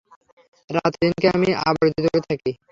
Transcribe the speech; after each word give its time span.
রাত 0.69 0.93
ও 0.93 0.99
দিনকে 1.01 1.27
আমিই 1.35 1.53
আবর্তিত 1.61 2.05
করে 2.05 2.21
থাকি। 2.27 2.51